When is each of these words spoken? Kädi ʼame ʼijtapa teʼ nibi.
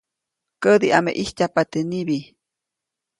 Kädi 0.61 0.87
ʼame 0.93 1.11
ʼijtapa 1.19 1.61
teʼ 1.71 1.85
nibi. 1.89 2.17